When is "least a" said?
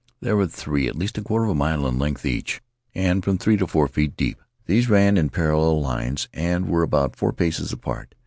0.95-1.21